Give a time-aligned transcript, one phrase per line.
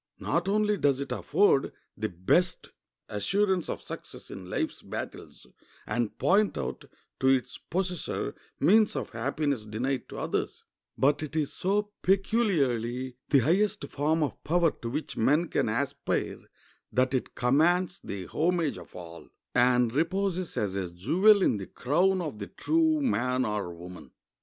[0.17, 2.71] Not only does it afford the best
[3.07, 5.45] assurance of success in life's battles
[5.85, 6.85] and point out
[7.19, 10.63] to its possessor means of happiness denied to others,
[10.97, 16.39] but it is so peculiarly the highest form of power to which men can aspire
[16.91, 22.21] that it commands the homage of all, and reposes as a jewel in the crown
[22.21, 24.09] of the true man or woman.